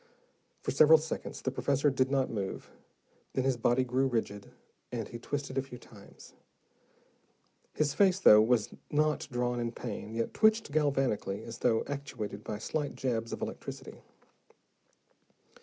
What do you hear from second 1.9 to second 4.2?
did not move. Then his body grew